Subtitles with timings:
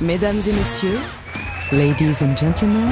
[0.00, 1.00] Mesdames et messieurs,
[1.72, 2.88] ladies and gentlemen,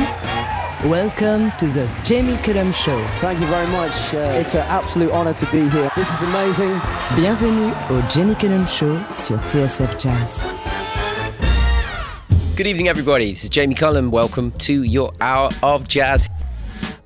[0.87, 2.99] welcome to the Jamie Cullum Show.
[3.21, 3.93] Thank you very much.
[4.13, 5.89] Uh, it's an absolute honor to be here.
[5.95, 6.81] This is amazing.
[7.15, 10.43] Bienvenue au Jamie Cullum Show sur TSF Jazz.
[12.57, 13.31] Good evening, everybody.
[13.31, 14.11] This is Jamie Cullum.
[14.11, 16.29] Welcome to your hour of jazz.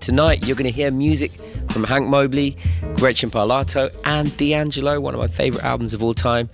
[0.00, 1.32] Tonight, you're going to hear music
[1.72, 2.56] from Hank Mobley,
[2.94, 6.48] Gretchen Parlato, and D'Angelo, one of my favorite albums of all time.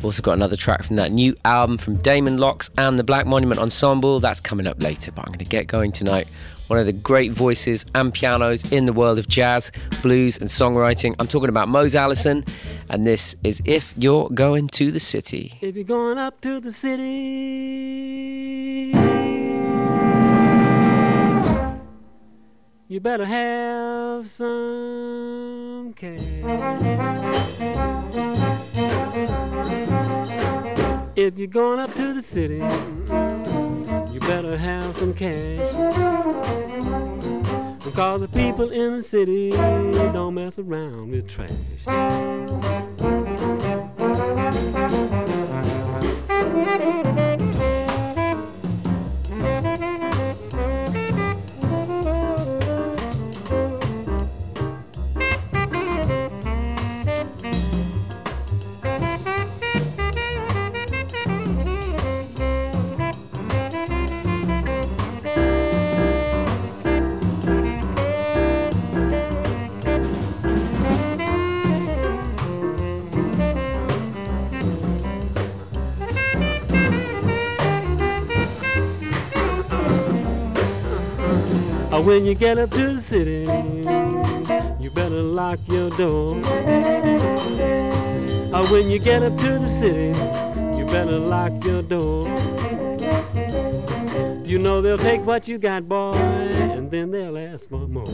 [0.00, 3.26] I've also got another track from that new album from Damon Locks and the Black
[3.26, 4.18] Monument Ensemble.
[4.18, 6.26] That's coming up later, but I'm going to get going tonight.
[6.68, 11.14] One of the great voices and pianos in the world of jazz, blues, and songwriting.
[11.18, 12.46] I'm talking about Mose Allison,
[12.88, 15.58] and this is If You're Going to the City.
[15.60, 17.02] If you're going up to the city,
[22.88, 26.20] you better have some cash.
[31.22, 32.62] If you're going up to the city,
[34.10, 35.70] you better have some cash.
[37.84, 41.50] Because the people in the city don't mess around with trash.
[81.90, 83.40] When you get up to the city,
[84.80, 86.40] you better lock your door.
[88.52, 90.08] Uh, When you get up to the city,
[90.76, 92.26] you better lock your door.
[94.44, 98.04] You know they'll take what you got, boy, and then they'll ask for more.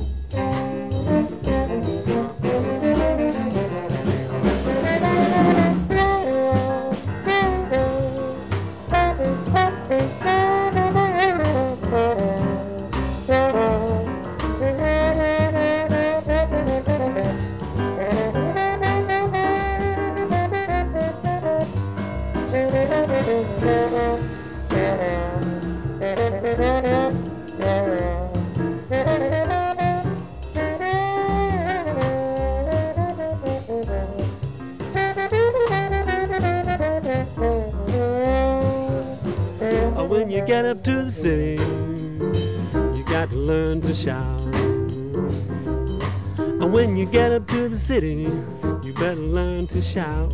[50.07, 50.31] Shout.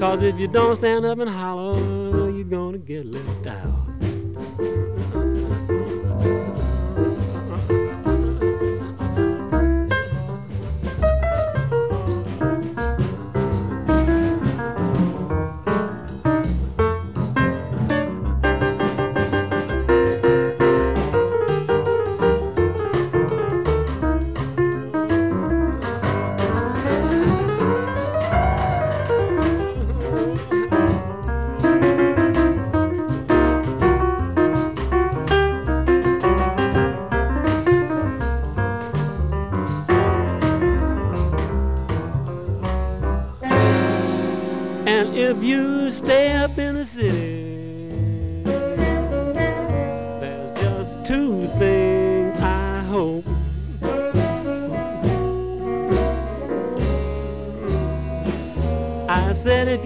[0.00, 3.89] Cause if you don't stand up and holler, you're gonna get left out.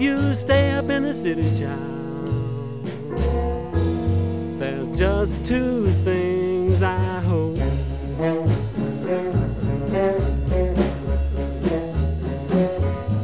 [0.05, 2.85] You stay up in the city, child,
[4.59, 7.57] there's just two things I hope.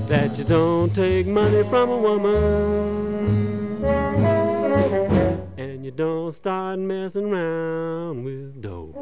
[0.08, 3.86] that you don't take money from a woman
[5.58, 8.96] and you don't start messing around with dope.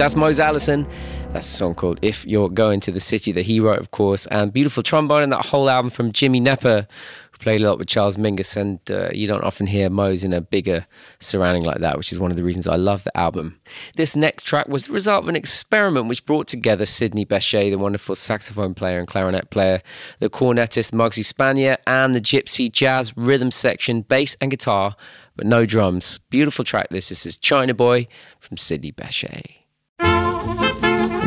[0.00, 0.86] That's Mose Allison.
[1.32, 4.26] That's a song called If You're Going to the City that he wrote, of course,
[4.26, 6.88] and beautiful trombone in that whole album from Jimmy Knepper,
[7.30, 8.56] who played a lot with Charles Mingus.
[8.56, 10.84] And uh, you don't often hear Mose in a bigger
[11.20, 13.60] surrounding like that, which is one of the reasons I love the album.
[13.94, 17.78] This next track was the result of an experiment which brought together Sidney Bechet, the
[17.78, 19.82] wonderful saxophone player and clarinet player,
[20.18, 24.96] the cornetist Muggsy Spanier, and the gypsy jazz rhythm section, bass and guitar,
[25.36, 26.18] but no drums.
[26.28, 27.08] Beautiful track this.
[27.08, 28.08] This is China Boy
[28.40, 29.59] from Sidney Bechet.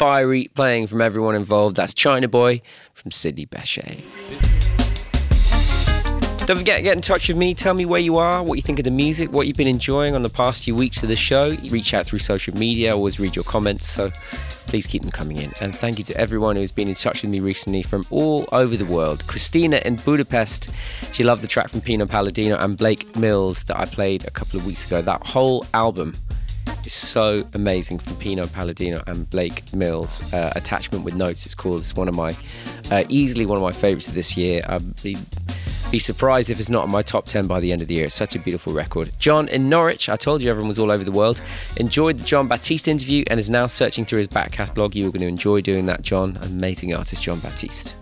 [0.00, 1.76] Fiery playing from everyone involved.
[1.76, 2.62] That's China Boy
[2.94, 3.98] from Sidney Bechet.
[6.46, 7.52] Don't forget to get in touch with me.
[7.52, 10.14] Tell me where you are, what you think of the music, what you've been enjoying
[10.14, 11.54] on the past few weeks of the show.
[11.68, 12.88] Reach out through social media.
[12.88, 14.10] I always read your comments, so
[14.68, 15.52] please keep them coming in.
[15.60, 18.78] And thank you to everyone who's been in touch with me recently from all over
[18.78, 19.26] the world.
[19.26, 20.70] Christina in Budapest,
[21.12, 24.58] she loved the track from Pino Palladino and Blake Mills that I played a couple
[24.58, 25.02] of weeks ago.
[25.02, 26.14] That whole album
[26.90, 30.32] is so amazing from Pino Palladino and Blake Mills.
[30.32, 31.80] Uh, Attachment with Notes, it's called.
[31.80, 32.36] It's one of my,
[32.90, 34.62] uh, easily one of my favourites of this year.
[34.68, 35.16] I'd be,
[35.92, 38.06] be surprised if it's not in my top 10 by the end of the year.
[38.06, 39.12] It's such a beautiful record.
[39.18, 41.40] John in Norwich, I told you everyone was all over the world.
[41.76, 44.96] Enjoyed the Jon Batiste interview and is now searching through his back catalogue.
[44.96, 46.38] You're going to enjoy doing that, John.
[46.42, 47.94] Amazing artist, Jon Batiste.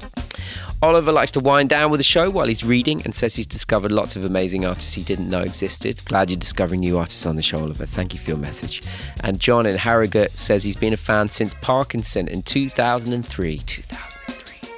[0.81, 3.91] Oliver likes to wind down with the show while he's reading and says he's discovered
[3.91, 6.01] lots of amazing artists he didn't know existed.
[6.05, 7.85] Glad you're discovering new artists on the show, Oliver.
[7.85, 8.83] Thank you for your message.
[9.21, 13.59] And John in Harrogate says he's been a fan since Parkinson in 2003.
[13.59, 14.71] 2003.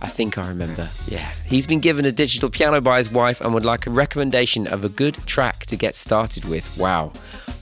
[0.00, 0.88] I think I remember.
[1.06, 1.30] Yeah.
[1.46, 4.84] He's been given a digital piano by his wife and would like a recommendation of
[4.84, 6.78] a good track to get started with.
[6.78, 7.12] Wow.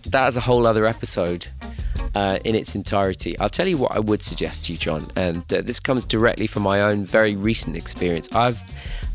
[0.07, 1.49] that is a whole other episode
[2.15, 3.39] uh, in its entirety.
[3.39, 6.47] I'll tell you what I would suggest to you, John, and uh, this comes directly
[6.47, 8.29] from my own very recent experience.
[8.33, 8.61] I've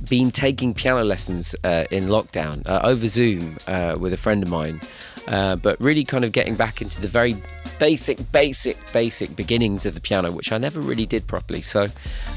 [0.09, 4.49] been taking piano lessons uh, in lockdown uh, over Zoom uh, with a friend of
[4.49, 4.81] mine,
[5.27, 7.35] uh, but really kind of getting back into the very
[7.79, 11.61] basic, basic, basic beginnings of the piano, which I never really did properly.
[11.61, 11.87] So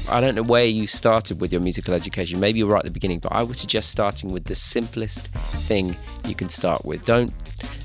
[0.09, 2.39] I don't know where you started with your musical education.
[2.39, 5.95] Maybe you're right at the beginning, but I would suggest starting with the simplest thing
[6.25, 7.05] you can start with.
[7.05, 7.33] Don't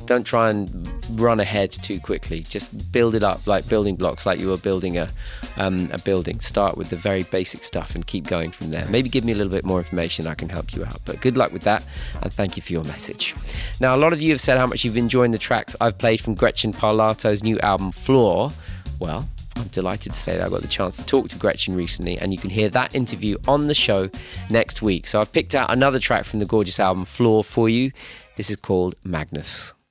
[0.06, 0.88] don't try and
[1.20, 2.40] run ahead too quickly.
[2.40, 5.08] Just build it up like building blocks, like you were building a
[5.56, 6.40] um, a building.
[6.40, 8.86] Start with the very basic stuff and keep going from there.
[8.88, 10.26] Maybe give me a little bit more information.
[10.26, 11.00] I can help you out.
[11.04, 11.82] But good luck with that,
[12.22, 13.34] and thank you for your message.
[13.80, 16.20] Now, a lot of you have said how much you've enjoyed the tracks I've played
[16.20, 18.50] from Gretchen Parlato's new album Floor.
[18.98, 22.18] Well, I'm delighted to say that I got the chance to talk to Gretchen recently,
[22.18, 24.10] and you can hear that interview on the show
[24.50, 25.06] next week.
[25.06, 27.92] So I've picked out another track from the gorgeous album Floor for you.
[28.36, 29.72] This is called Magnus.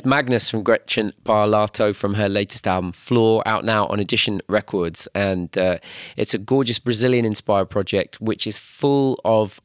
[0.00, 5.06] it's Magnus from Gretchen Parlato from her latest album Floor, out now on Edition Records.
[5.14, 5.76] And uh,
[6.16, 9.60] it's a gorgeous Brazilian inspired project which is full of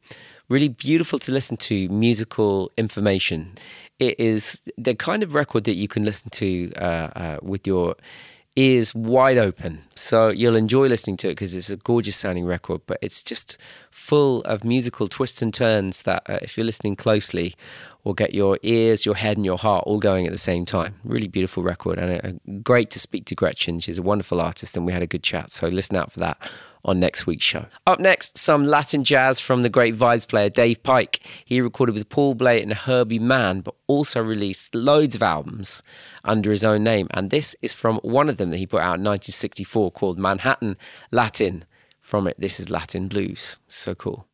[0.50, 3.54] really beautiful to listen to musical information.
[3.98, 7.96] It is the kind of record that you can listen to uh, uh, with your
[8.56, 9.84] ears wide open.
[9.94, 13.56] So you'll enjoy listening to it because it's a gorgeous sounding record, but it's just
[13.90, 17.54] full of musical twists and turns that, uh, if you're listening closely,
[18.06, 20.94] will get your ears, your head, and your heart all going at the same time.
[21.02, 23.80] Really beautiful record, and uh, great to speak to Gretchen.
[23.80, 25.50] She's a wonderful artist, and we had a good chat.
[25.50, 26.38] So listen out for that
[26.84, 27.66] on next week's show.
[27.84, 31.20] Up next, some Latin jazz from the great vibes player Dave Pike.
[31.44, 35.82] He recorded with Paul Bley and Herbie Mann, but also released loads of albums
[36.24, 37.08] under his own name.
[37.10, 40.76] And this is from one of them that he put out in 1964 called Manhattan
[41.10, 41.64] Latin.
[42.00, 43.58] From it, this is Latin Blues.
[43.66, 44.28] So cool.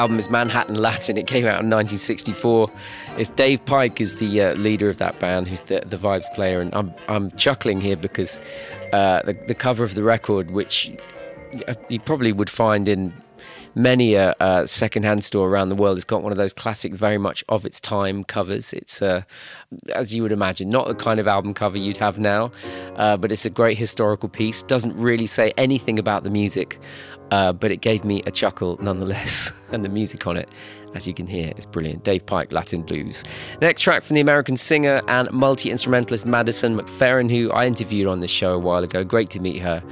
[0.00, 1.18] Album is Manhattan Latin.
[1.18, 2.72] It came out in 1964.
[3.18, 6.62] It's Dave Pike is the uh, leader of that band, who's the, the vibes player,
[6.62, 8.40] and I'm I'm chuckling here because
[8.94, 10.90] uh, the the cover of the record, which
[11.90, 13.12] you probably would find in
[13.74, 17.18] many a, a second-hand store around the world has got one of those classic, very
[17.18, 18.72] much of its time covers.
[18.72, 19.22] It's, uh,
[19.90, 22.50] as you would imagine, not the kind of album cover you'd have now,
[22.96, 24.62] uh, but it's a great historical piece.
[24.62, 26.78] Doesn't really say anything about the music,
[27.30, 29.52] uh, but it gave me a chuckle nonetheless.
[29.72, 30.48] and the music on it,
[30.94, 32.04] as you can hear, is brilliant.
[32.04, 33.24] Dave Pike, Latin Blues.
[33.60, 38.20] Next track from the American singer and multi instrumentalist Madison McFerrin, who I interviewed on
[38.20, 39.04] this show a while ago.
[39.04, 39.82] Great to meet her.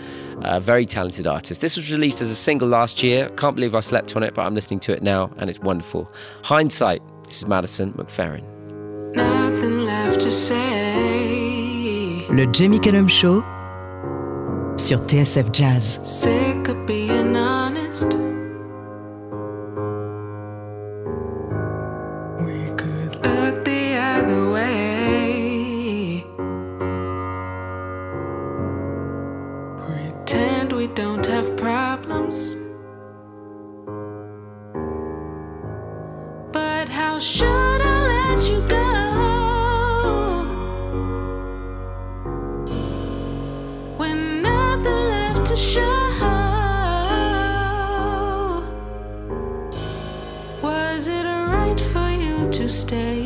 [0.42, 1.61] A very talented artist.
[1.61, 3.29] This was released as a single last year.
[3.31, 6.12] Can't believe I slept on it, but I'm listening to it now and it's wonderful.
[6.44, 7.03] Hindsight.
[7.24, 8.44] This is Madison McFerrin.
[9.14, 12.24] Nothing left to say.
[12.31, 13.42] Le Jamie Cullum Show
[14.79, 16.01] sur TSF Jazz.
[16.05, 18.14] Sick of being honest.
[22.38, 26.25] We could look the other way.
[29.77, 32.57] Pretend we don't have problems.
[36.53, 37.58] But how should
[52.68, 53.18] stay?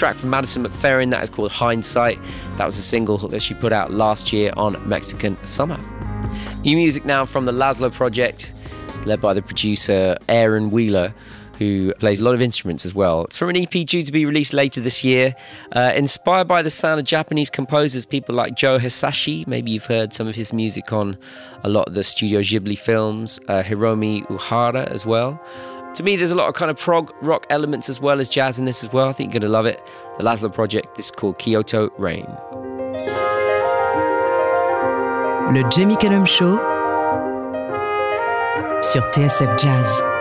[0.00, 2.18] Track from Madison McFerrin that is called Hindsight.
[2.56, 5.78] That was a single that she put out last year on Mexican Summer.
[6.64, 8.54] New music now from the Laszlo Project,
[9.04, 11.12] led by the producer Aaron Wheeler,
[11.58, 13.24] who plays a lot of instruments as well.
[13.24, 15.34] It's from an EP due to be released later this year.
[15.72, 19.46] Uh, inspired by the sound of Japanese composers, people like Joe Hisaishi.
[19.46, 21.18] Maybe you've heard some of his music on
[21.62, 23.38] a lot of the Studio Ghibli films.
[23.48, 25.44] Uh, Hiromi Uehara as well.
[25.94, 28.58] To me, there's a lot of kind of prog rock elements as well as jazz
[28.58, 29.08] in this as well.
[29.08, 29.84] I think you're going to love it.
[30.18, 32.26] The Laszlo Project, this is called Kyoto Rain.
[35.52, 36.56] Le Jamie Cullum Show
[38.82, 40.19] sur TSF Jazz.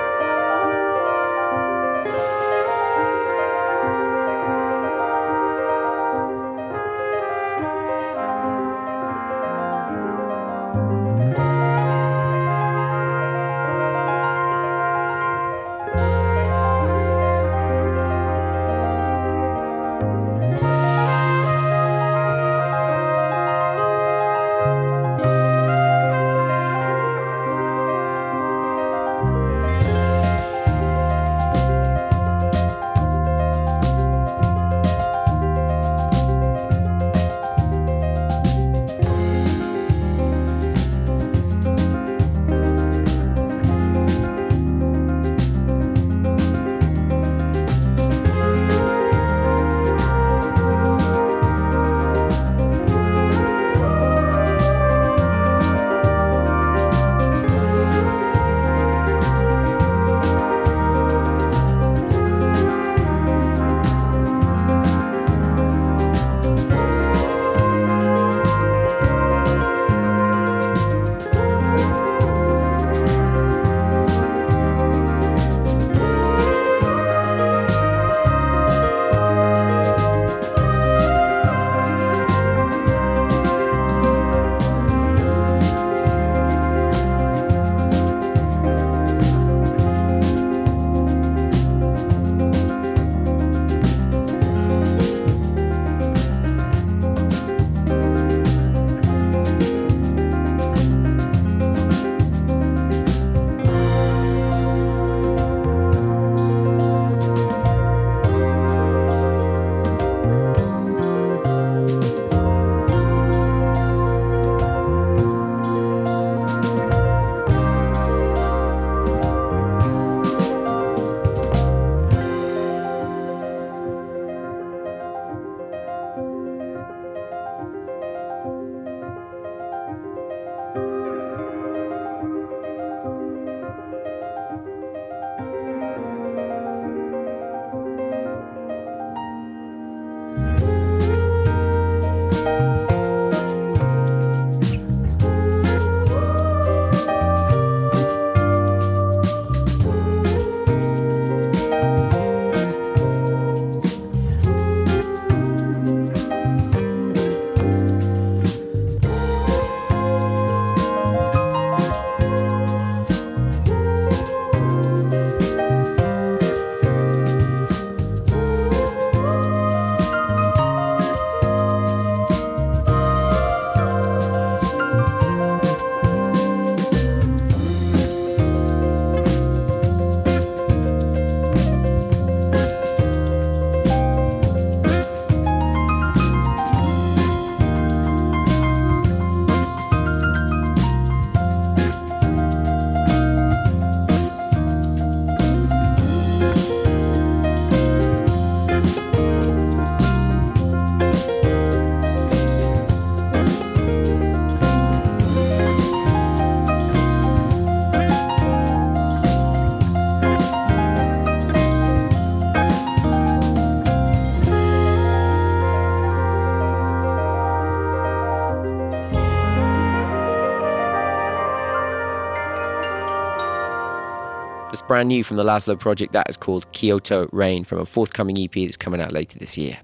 [224.89, 228.51] Brand new from the Laszlo project that is called Kyoto Rain from a forthcoming EP
[228.51, 229.77] that's coming out later this year.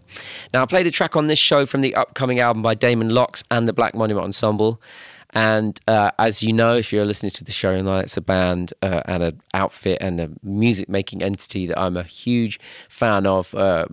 [0.51, 3.43] Now, I played a track on this show from the upcoming album by Damon Locks
[3.51, 4.81] and the Black Monument Ensemble.
[5.35, 8.73] And uh, as you know, if you're listening to the show now, it's a band
[8.81, 13.53] uh, and an outfit and a music making entity that I'm a huge fan of.
[13.53, 13.85] Uh,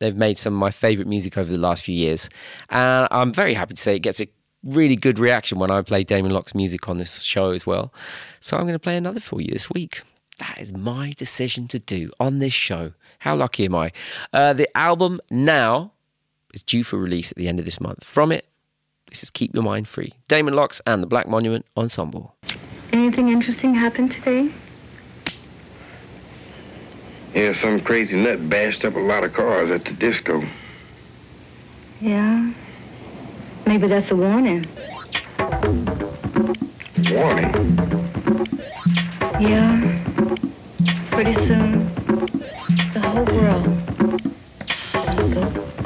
[0.00, 2.28] they've made some of my favorite music over the last few years.
[2.70, 4.26] And I'm very happy to say it gets a
[4.64, 7.94] really good reaction when I play Damon Locks' music on this show as well.
[8.40, 10.02] So I'm going to play another for you this week.
[10.40, 12.94] That is my decision to do on this show.
[13.18, 13.92] How lucky am I?
[14.32, 15.92] Uh, the album now
[16.54, 18.02] is due for release at the end of this month.
[18.02, 18.46] From it,
[19.08, 20.14] this is Keep Your Mind Free.
[20.28, 22.34] Damon Locks and the Black Monument Ensemble.
[22.90, 24.50] Anything interesting happened today?
[27.34, 30.42] Yeah, some crazy nut bashed up a lot of cars at the disco.
[32.00, 32.50] Yeah.
[33.66, 34.64] Maybe that's a warning.
[37.10, 37.76] Warning.
[39.38, 39.99] Yeah.
[41.22, 41.94] Pretty soon,
[42.94, 43.66] the whole world.
[45.18, 45.79] will go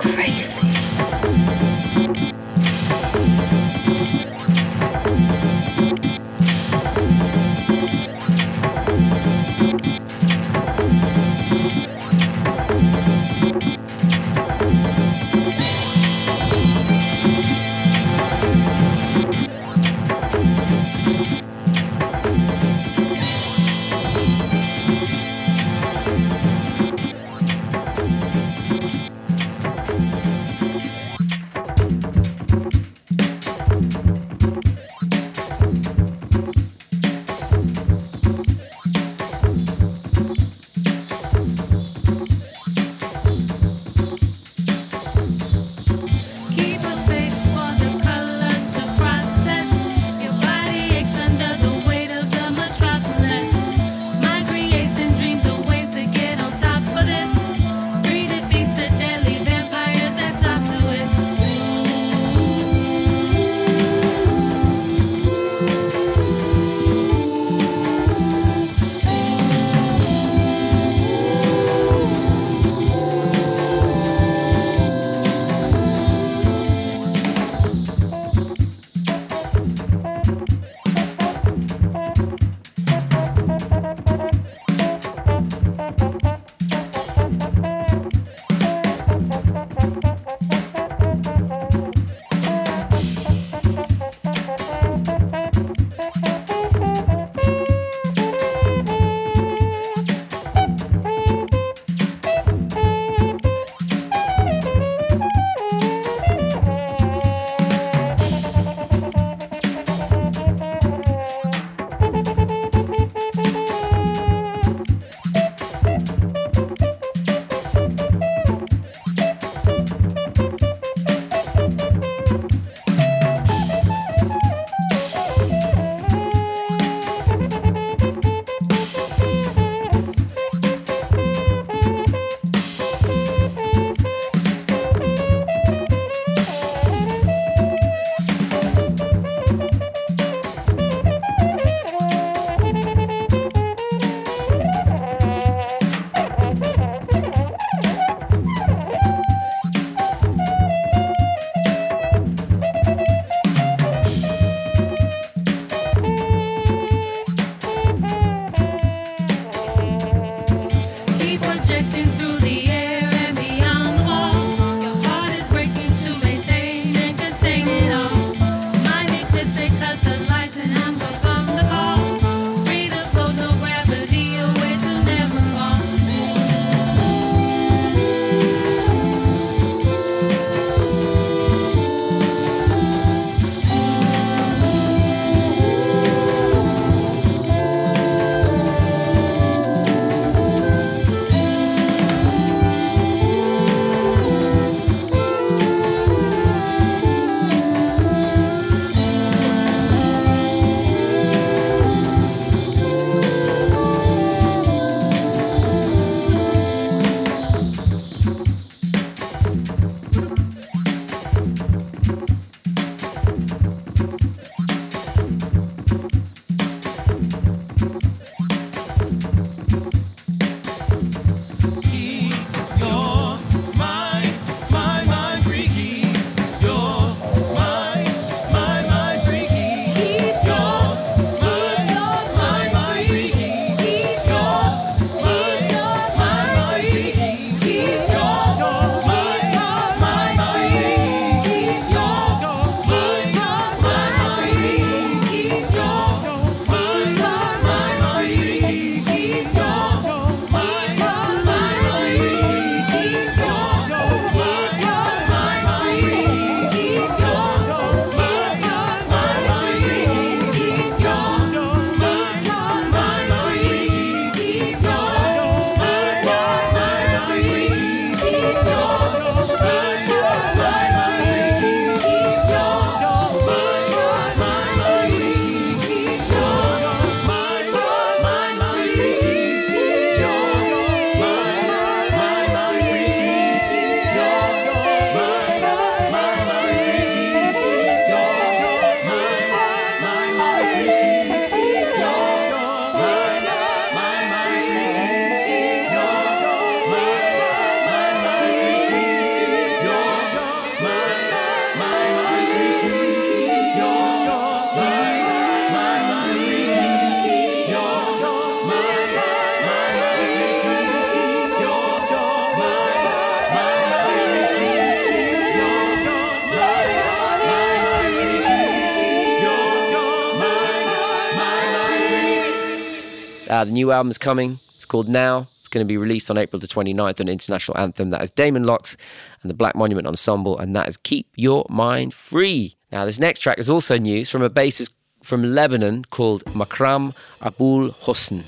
[323.75, 324.53] new album is coming.
[324.53, 325.41] It's called Now.
[325.41, 328.11] It's going to be released on April the 29th on International Anthem.
[328.11, 328.97] That is Damon Locks
[329.43, 332.77] and the Black Monument Ensemble, and that is Keep Your Mind Free.
[332.93, 334.91] Now, this next track is also news from a bassist
[335.23, 338.45] from Lebanon called Makram Aboul Hosn.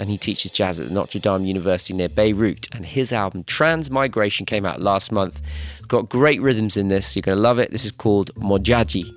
[0.00, 2.68] And he teaches jazz at the Notre Dame University near Beirut.
[2.72, 5.40] And his album Transmigration came out last month.
[5.86, 7.14] Got great rhythms in this.
[7.14, 7.70] You're going to love it.
[7.70, 9.14] This is called Modjadji.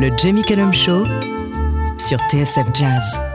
[0.00, 1.04] Le Jamie Cullum Show
[1.98, 3.27] sur TSF Jazz.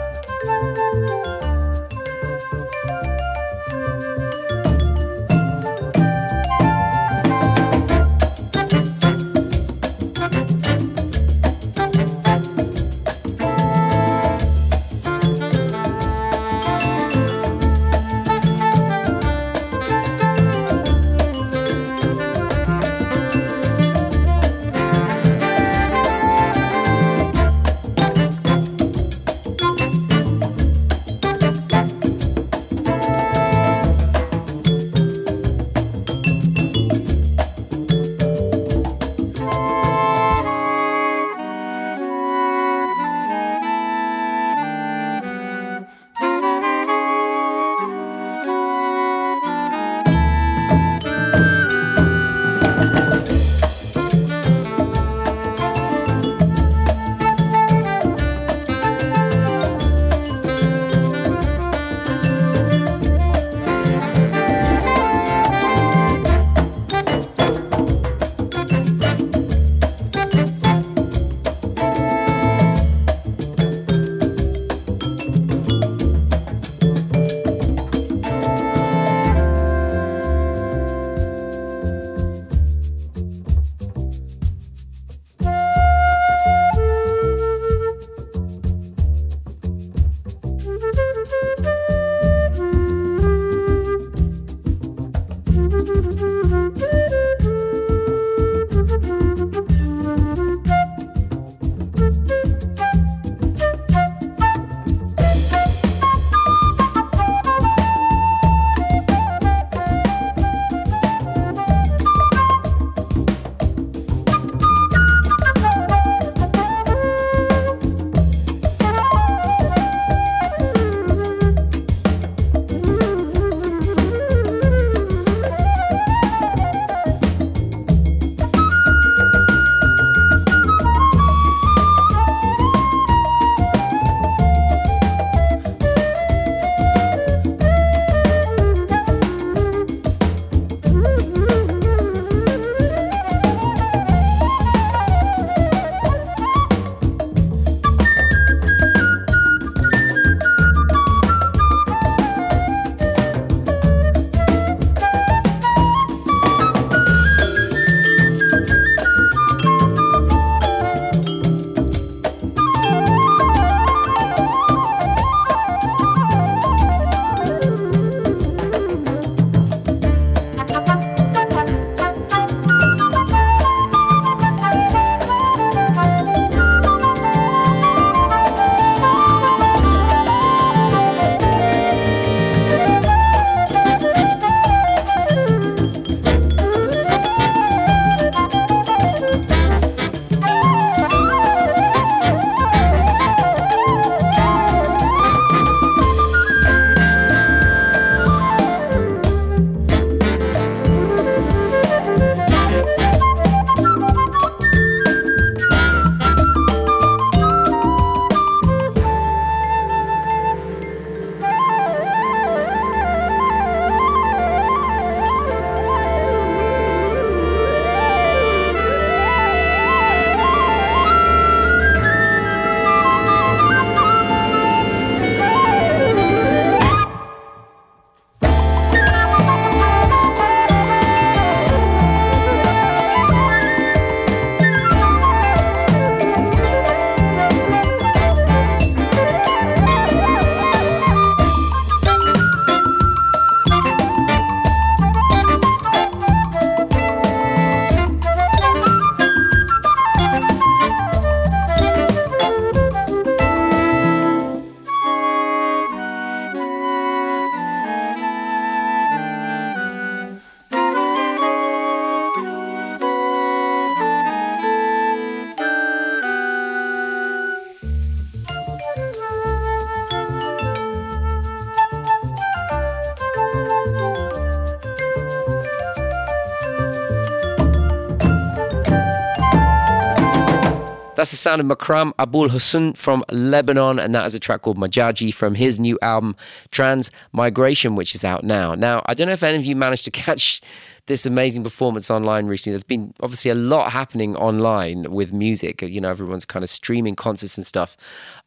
[281.24, 284.78] That's the sound of Makram Aboul Hosn from Lebanon, and that is a track called
[284.78, 286.36] Modjadji from his new album
[286.70, 288.76] Transmigration, which is out now.
[288.76, 290.60] Now, I don't know if any of you managed to catch
[291.06, 292.74] this amazing performance online recently.
[292.74, 295.82] There's been obviously a lot happening online with music.
[295.82, 297.96] You know, everyone's kind of streaming concerts and stuff.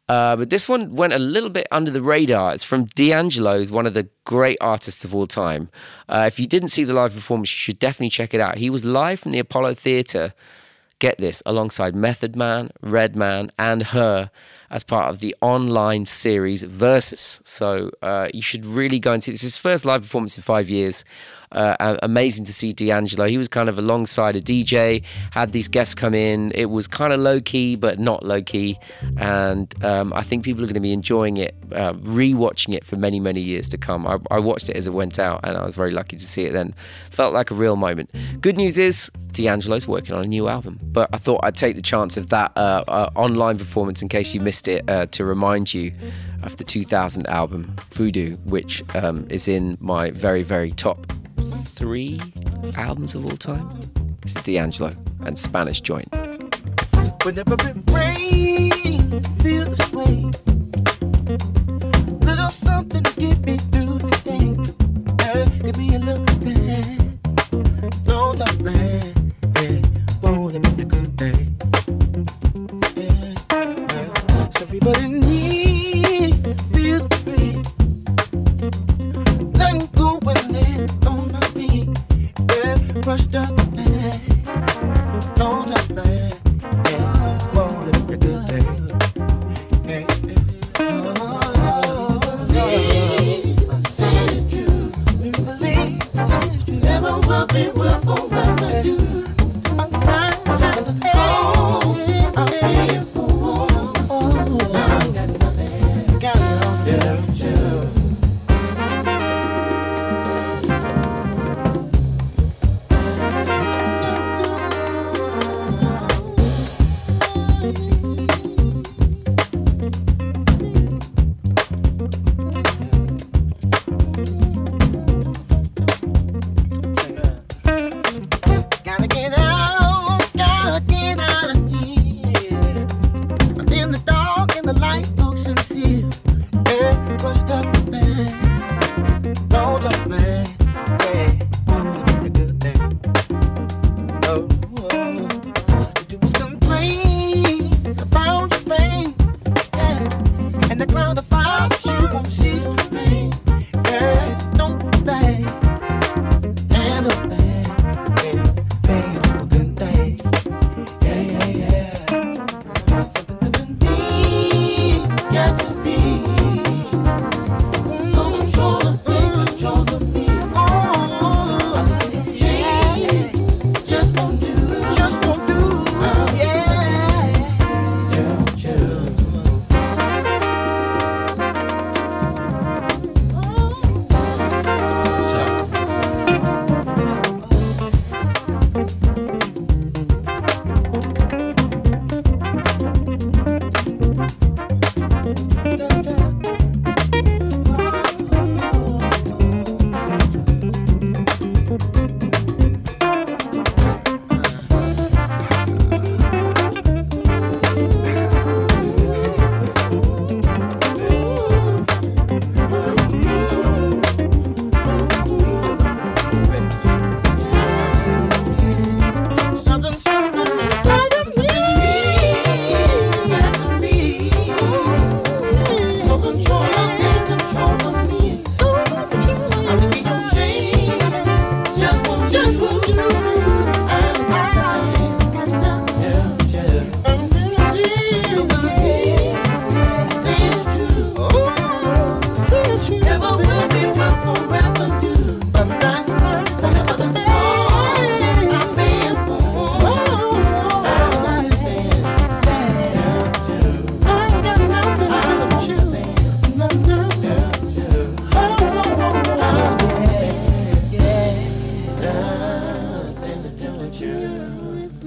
[0.07, 2.53] Uh, but this one went a little bit under the radar.
[2.53, 5.71] It's from D'Angelo, who's one of the great artists of all time.
[6.07, 8.59] Uh, if you didn't see the live performance, you should definitely check it out.
[8.59, 10.35] He was live from the Apollo Theatre
[10.99, 14.31] get this, alongside Method Man, Redman, and her
[14.69, 17.45] as part of the online series Verzuz.
[17.47, 19.41] So uh, you should really go and see this.
[19.41, 21.03] His first live performance in five years.
[21.51, 23.25] Uh, amazing to see D'Angelo.
[23.27, 26.51] He was kind of alongside a DJ, had these guests come in.
[26.53, 28.77] It was kind of low key, but not low key.
[29.17, 32.97] And um, I think people are going to be enjoying it, uh, rewatching it for
[32.97, 34.05] many, many years to come.
[34.05, 36.43] I, I watched it as it went out, and I was very lucky to see
[36.43, 36.75] it then.
[37.11, 38.11] Felt like a real moment.
[38.41, 41.81] Good news is D'Angelo's working on a new album, but I thought I'd take the
[41.81, 45.73] chance of that uh, uh, online performance in case you missed it uh, to remind
[45.73, 45.91] you
[46.41, 51.11] of the 2000 album Voodoo, which um, is in my very, very top
[51.63, 52.17] three
[52.77, 53.79] albums of all time.
[54.21, 54.93] This is D'Angelo
[55.25, 56.07] and Spanish Joint.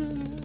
[0.00, 0.39] Mm-hmm.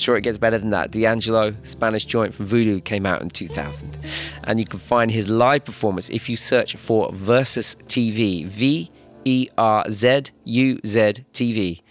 [0.00, 0.90] Sure it gets better than that.
[0.90, 3.98] D'Angelo, Spanish joint from Voodoo, came out in 2000.
[4.44, 8.46] And you can find his live performance if you search for Verzuz TV.
[8.46, 8.90] V
[9.26, 11.00] E R Z U Z
[11.34, 11.82] TV.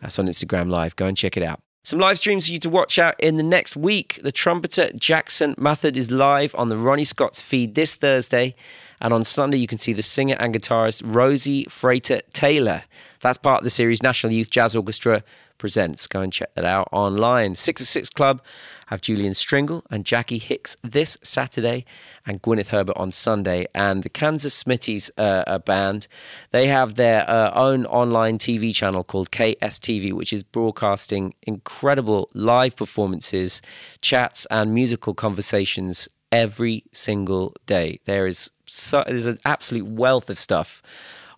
[0.00, 0.94] That's on Instagram Live.
[0.94, 1.60] Go and check it out.
[1.82, 4.20] Some live streams for you to watch out in the next week.
[4.22, 8.54] The trumpeter Jackson Mathod is live on the Ronnie Scott's feed this Thursday.
[9.00, 12.82] And on Sunday, you can see the singer and guitarist Rosie Frater Taylor.
[13.20, 15.24] That's part of the series National Youth Jazz Orchestra
[15.58, 16.06] presents.
[16.06, 17.54] Go and check that out online.
[17.54, 18.42] 606 Club
[18.86, 21.84] have Julian Stringle and Jackie Hicks this Saturday
[22.24, 23.66] and Gwyneth Herbert on Sunday.
[23.74, 26.08] And the Kansas Smitties uh, band,
[26.50, 32.76] they have their uh, own online TV channel called KSTV, which is broadcasting incredible live
[32.76, 33.60] performances,
[34.00, 38.00] chats, and musical conversations every single day.
[38.04, 40.82] There is so, there's an absolute wealth of stuff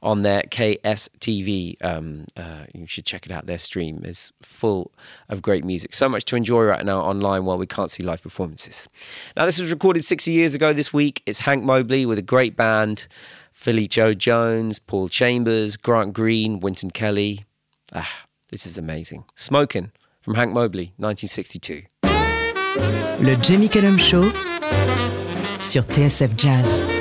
[0.03, 1.76] on their KSTV.
[1.82, 3.46] Um, uh, you should check it out.
[3.46, 4.92] Their stream is full
[5.28, 5.94] of great music.
[5.94, 8.88] So much to enjoy right now online while we can't see live performances.
[9.36, 11.22] Now, this was recorded 60 years ago this week.
[11.26, 13.07] It's Hank Mobley with a great band
[13.53, 17.44] Philly Joe Jones, Paul Chambers, Grant Green, Wynton Kelly.
[17.94, 19.24] Ah, this is amazing.
[19.34, 19.92] Smoking
[20.22, 21.82] from Hank Mobley, 1962.
[23.22, 24.32] Le Jamie Cullum Show
[25.61, 26.99] sur TSF Jazz.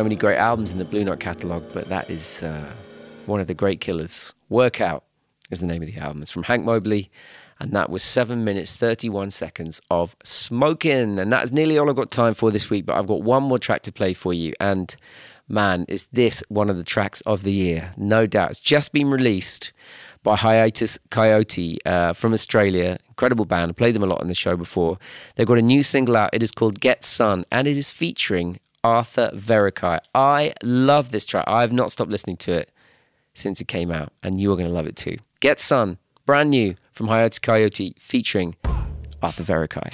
[0.00, 2.72] So many great albums in the Blue Note catalogue, but that is uh,
[3.26, 4.32] one of the great killers.
[4.48, 5.04] Workout
[5.50, 6.22] is the name of the album.
[6.22, 7.10] It's from Hank Mobley,
[7.60, 11.18] and that was 7 minutes 31 seconds of smoking.
[11.18, 13.42] And that is nearly all I've got time for this week, but I've got one
[13.42, 14.54] more track to play for you.
[14.58, 14.96] And
[15.48, 17.92] man, is this one of the tracks of the year?
[17.98, 18.52] No doubt.
[18.52, 19.70] It's just been released
[20.22, 22.98] by Hiatus Kaiyote uh, from Australia.
[23.08, 23.68] Incredible band.
[23.68, 24.98] I played them a lot on the show before.
[25.36, 26.30] They've got a new single out.
[26.32, 30.00] It is called Get Sun, and it is featuring Arthur Verocai.
[30.14, 31.44] I love this track.
[31.46, 32.70] I have not stopped listening to it
[33.34, 35.16] since it came out, and you are going to love it too.
[35.40, 38.56] Get Sun, brand new from Hiatus Kaiyote, featuring
[39.22, 39.92] Arthur Verocai.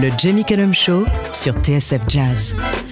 [0.00, 2.89] Le Jamie Cullum Show sur TSF Jazz.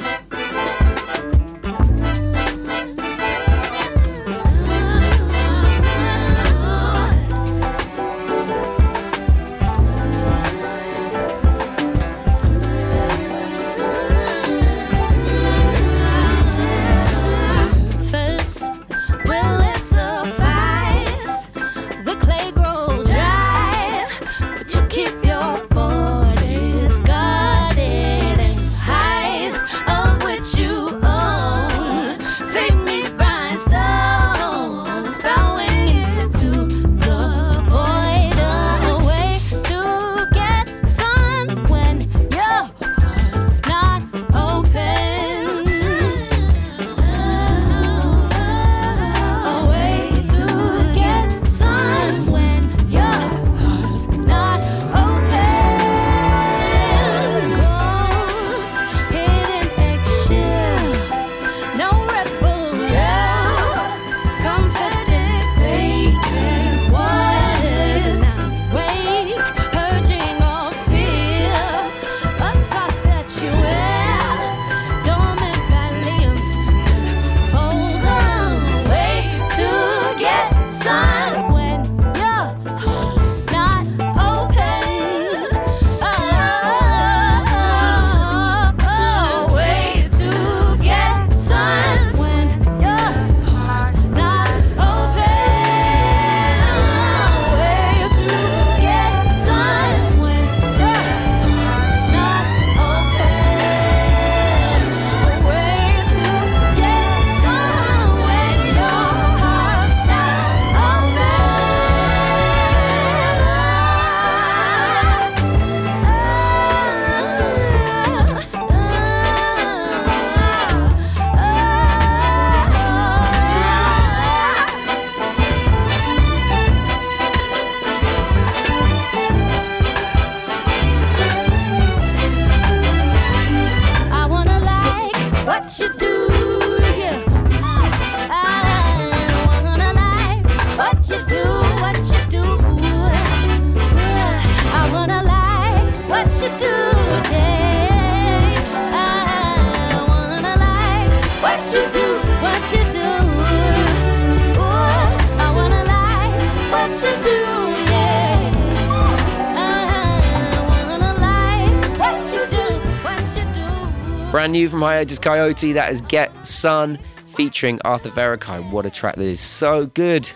[164.71, 164.79] Do.
[164.79, 168.71] Brand new from Hiatus Kaiyote, that is Get Sun featuring Arthur Verocai.
[168.71, 170.27] What a track that is so good.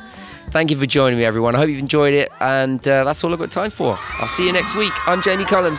[0.50, 1.54] Thank you for joining me, everyone.
[1.54, 3.98] I hope you've enjoyed it, and uh, that's all I've got time for.
[4.20, 4.92] I'll see you next week.
[5.06, 5.76] I'm Jamie Cullum.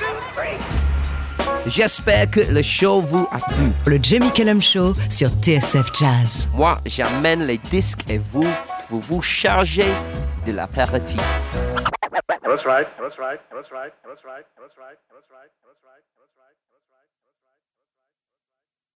[1.68, 3.72] J'espère que le show vous a plu.
[3.86, 6.50] Le Jamie Cullum Show sur TSF Jazz.
[6.54, 8.46] Moi, j'amène les disques et vous,
[8.90, 9.92] vous vous chargez
[10.46, 11.22] de l'apéritif.
[12.44, 12.88] That's right.
[13.00, 13.40] That's right.
[13.52, 13.94] That's right.
[14.06, 14.46] That's right.
[14.60, 14.98] That's right.
[15.12, 15.50] That's right.